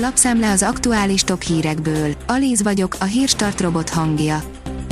[0.00, 2.14] Lapszemle az aktuális top hírekből.
[2.26, 4.42] Alíz vagyok, a hírstart robot hangja.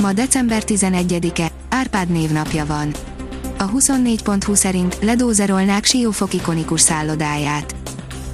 [0.01, 2.93] Ma december 11-e, Árpád névnapja van.
[3.57, 7.75] A 24.20 szerint ledózerolnák Siófok ikonikus szállodáját.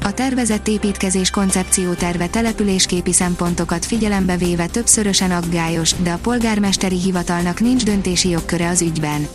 [0.04, 7.60] A tervezett építkezés koncepció terve településképi szempontokat figyelembe véve többszörösen aggályos, de a polgármesteri hivatalnak
[7.60, 9.28] nincs döntési jogköre az ügyben.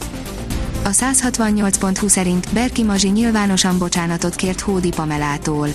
[0.85, 5.69] A 168.20 szerint Berki Mazsi nyilvánosan bocsánatot kért Hódi Pamelától.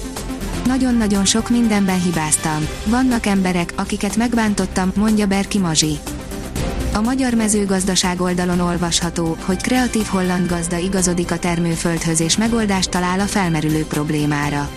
[0.65, 2.67] Nagyon-nagyon sok mindenben hibáztam.
[2.85, 5.97] Vannak emberek, akiket megbántottam, mondja Berki Mazsi.
[6.93, 13.19] A magyar mezőgazdaság oldalon olvasható, hogy kreatív holland gazda igazodik a termőföldhöz és megoldást talál
[13.19, 14.69] a felmerülő problémára.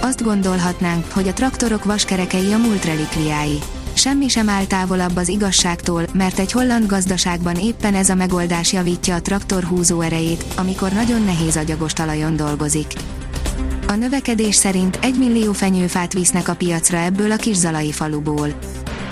[0.00, 3.58] Azt gondolhatnánk, hogy a traktorok vaskerekei a múlt relikviái.
[3.92, 9.14] Semmi sem áll távolabb az igazságtól, mert egy holland gazdaságban éppen ez a megoldás javítja
[9.14, 12.92] a traktor húzó erejét, amikor nagyon nehéz agyagos talajon dolgozik.
[13.90, 18.48] A növekedés szerint 1 millió fenyőfát visznek a piacra ebből a kis zalai faluból.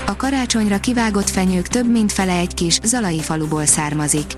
[0.07, 4.33] A karácsonyra kivágott fenyők több mint fele egy kis, zalai faluból származik.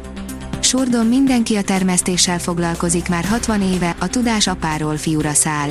[0.61, 5.71] Sordon mindenki a termesztéssel foglalkozik már 60 éve, a tudás apáról fiúra száll.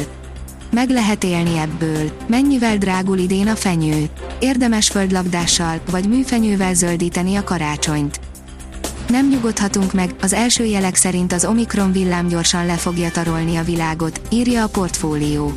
[0.72, 2.12] Meg lehet élni ebből.
[2.28, 4.10] Mennyivel drágul idén a fenyő?
[4.40, 8.20] Érdemes földlabdással, vagy műfenyővel zöldíteni a karácsonyt.
[9.10, 13.64] Nem nyugodhatunk meg, az első jelek szerint az Omikron villám gyorsan le fogja tarolni a
[13.64, 15.54] világot, írja a portfólió.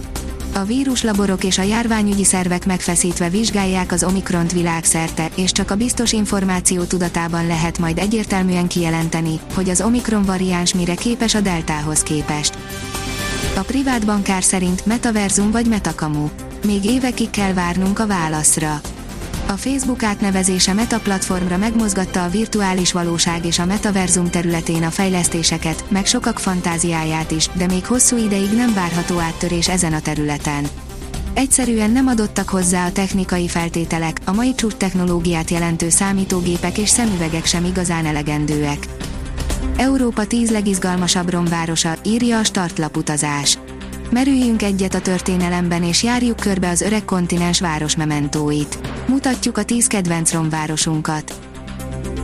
[0.55, 6.13] A víruslaborok és a járványügyi szervek megfeszítve vizsgálják az Omikront világszerte, és csak a biztos
[6.13, 12.59] információ tudatában lehet majd egyértelműen kijelenteni, hogy az Omikron variáns mire képes a deltához képest.
[13.57, 16.29] A privát bankár szerint metaverzum vagy metakamu.
[16.67, 18.81] Még évekig kell várnunk a válaszra.
[19.53, 25.85] A Facebook átnevezése Meta platformra megmozgatta a virtuális valóság és a metaverzum területén a fejlesztéseket,
[25.89, 30.67] meg sokak fantáziáját is, de még hosszú ideig nem várható áttörés ezen a területen.
[31.35, 37.45] Egyszerűen nem adottak hozzá a technikai feltételek, a mai csúcs technológiát jelentő számítógépek és szemüvegek
[37.45, 38.87] sem igazán elegendőek.
[39.77, 43.59] Európa 10 legizgalmasabb romvárosa, írja a startlaputazás.
[44.13, 48.79] Merüljünk egyet a történelemben és járjuk körbe az öreg kontinens városmementóit.
[49.07, 51.35] Mutatjuk a 10 kedvenc romvárosunkat.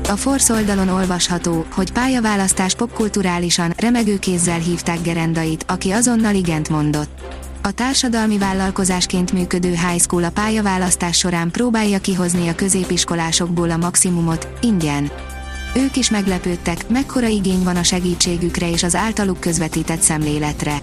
[0.09, 7.39] A Force oldalon olvasható, hogy pályaválasztás popkulturálisan, remegő kézzel hívták Gerendait, aki azonnal igent mondott.
[7.63, 14.49] A társadalmi vállalkozásként működő high school a pályaválasztás során próbálja kihozni a középiskolásokból a maximumot,
[14.61, 15.11] ingyen.
[15.75, 20.81] Ők is meglepődtek, mekkora igény van a segítségükre és az általuk közvetített szemléletre.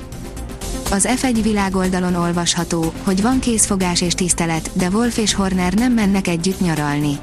[0.95, 6.27] Az F1 világoldalon olvasható, hogy van készfogás és tisztelet, de Wolf és Horner nem mennek
[6.27, 7.19] együtt nyaralni.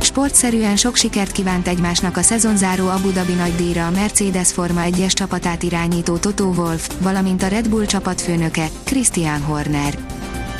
[0.00, 5.62] Sportszerűen sok sikert kívánt egymásnak a szezonzáró Abu Dhabi nagydíjra a Mercedes Forma 1-es csapatát
[5.62, 9.98] irányító Toto Wolf, valamint a Red Bull csapatfőnöke, Christian Horner.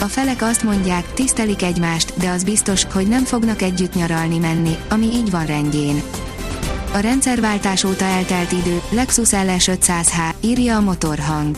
[0.01, 4.77] A felek azt mondják, tisztelik egymást, de az biztos, hogy nem fognak együtt nyaralni menni,
[4.89, 6.03] ami így van rendjén.
[6.93, 11.57] A rendszerváltás óta eltelt idő, Lexus LS 500H, írja a motorhang.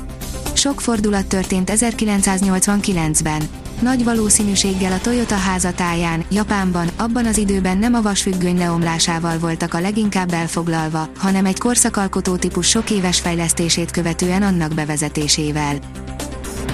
[0.65, 3.43] Sok fordulat történt 1989-ben.
[3.81, 9.81] Nagy valószínűséggel a Toyota házatáján, Japánban, abban az időben nem a vasfüggöny leomlásával voltak a
[9.81, 15.79] leginkább elfoglalva, hanem egy korszakalkotó típus sok éves fejlesztését követően annak bevezetésével.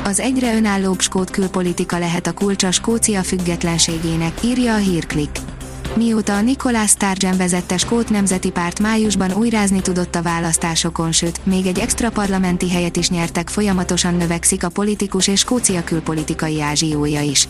[0.05, 5.31] Az egyre önállóbb skót külpolitika lehet a kulcsa Skócia függetlenségének, írja a hírklik.
[5.95, 11.67] Mióta a Nikolás Sturgeon vezette Skót Nemzeti Párt májusban újrázni tudott a választásokon, sőt, még
[11.67, 17.49] egy extra parlamenti helyet is nyertek, folyamatosan növekszik a politikus és Skócia külpolitikai ázsiója is.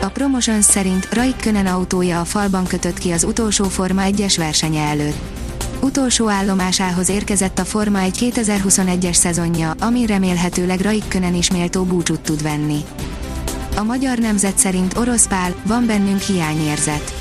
[0.00, 5.16] A Promotions szerint Raikkonen autója a falban kötött ki az utolsó Forma 1-es versenye előtt.
[5.80, 12.42] Utolsó állomásához érkezett a Forma 1 2021-es szezonja, ami remélhetőleg Raikkonen is méltó búcsút tud
[12.42, 12.84] venni.
[13.76, 17.15] A magyar nemzet szerint orosz pál, van bennünk hiányérzet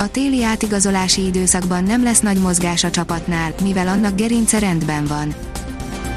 [0.00, 5.34] a téli átigazolási időszakban nem lesz nagy mozgás a csapatnál, mivel annak gerince rendben van.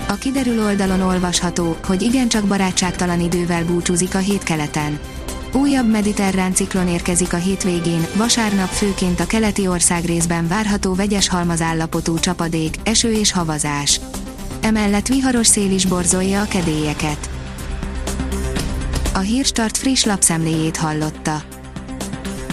[0.07, 4.99] A kiderül oldalon olvasható, hogy igencsak barátságtalan idővel búcsúzik a hét keleten.
[5.53, 12.19] Újabb mediterrán ciklon érkezik a hétvégén, vasárnap főként a keleti ország részben várható vegyes halmazállapotú
[12.19, 13.99] csapadék, eső és havazás.
[14.61, 17.29] Emellett viharos szél is borzolja a kedélyeket.
[19.13, 21.52] A Hírstart friss lapszemléjét hallotta.